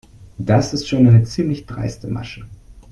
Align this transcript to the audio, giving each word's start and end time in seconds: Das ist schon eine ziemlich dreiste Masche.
Das 0.39 0.73
ist 0.73 0.87
schon 0.89 1.05
eine 1.05 1.21
ziemlich 1.25 1.67
dreiste 1.67 2.07
Masche. 2.07 2.47